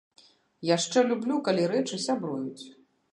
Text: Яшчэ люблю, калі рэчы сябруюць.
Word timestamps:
Яшчэ 0.69 1.03
люблю, 1.11 1.37
калі 1.49 1.69
рэчы 1.73 2.01
сябруюць. 2.09 2.63